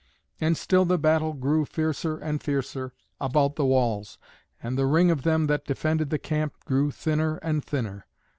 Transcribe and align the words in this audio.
And 0.39 0.57
still 0.57 0.83
the 0.83 0.97
battle 0.97 1.33
grew 1.33 1.63
fiercer 1.63 2.17
and 2.17 2.41
fiercer 2.41 2.91
about 3.19 3.55
the 3.55 3.67
walls, 3.67 4.17
and 4.59 4.75
the 4.75 4.87
ring 4.87 5.11
of 5.11 5.21
them 5.21 5.45
that 5.45 5.65
defended 5.65 6.09
the 6.09 6.17
camp 6.17 6.55
grew 6.65 6.89
thinner 6.89 7.35
and 7.43 7.63
thinner. 7.63 8.07